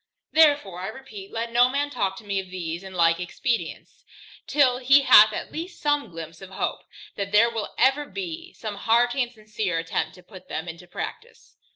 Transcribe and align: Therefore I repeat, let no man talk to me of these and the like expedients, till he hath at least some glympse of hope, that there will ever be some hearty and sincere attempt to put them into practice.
Therefore 0.31 0.79
I 0.79 0.87
repeat, 0.87 1.29
let 1.31 1.51
no 1.51 1.69
man 1.69 1.91
talk 1.91 2.17
to 2.17 2.23
me 2.23 2.39
of 2.39 2.49
these 2.49 2.81
and 2.81 2.95
the 2.95 2.97
like 2.97 3.19
expedients, 3.19 4.03
till 4.47 4.79
he 4.79 5.03
hath 5.03 5.31
at 5.31 5.51
least 5.51 5.79
some 5.79 6.09
glympse 6.09 6.41
of 6.41 6.49
hope, 6.49 6.79
that 7.13 7.31
there 7.31 7.51
will 7.51 7.75
ever 7.77 8.07
be 8.07 8.51
some 8.53 8.77
hearty 8.77 9.21
and 9.21 9.31
sincere 9.31 9.77
attempt 9.77 10.15
to 10.15 10.23
put 10.23 10.49
them 10.49 10.67
into 10.67 10.87
practice. 10.87 11.55